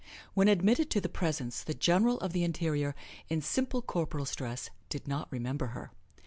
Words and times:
When 0.33 0.47
admitted 0.47 0.89
to 0.89 0.99
the 0.99 1.09
presence, 1.09 1.63
the 1.63 1.75
General 1.75 2.17
of 2.21 2.33
the 2.33 2.43
Interior, 2.43 2.95
in 3.29 3.39
simple 3.43 3.83
corporal's 3.83 4.35
dress, 4.35 4.71
did 4.89 5.07
not 5.07 5.31
remember 5.31 5.67
her. 5.77 5.91